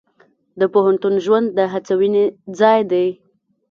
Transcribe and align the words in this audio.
د 0.59 0.61
پوهنتون 0.73 1.13
ژوند 1.25 1.47
د 1.57 1.59
هڅونې 1.73 2.23
ځای 2.59 2.79
دی. 2.91 3.07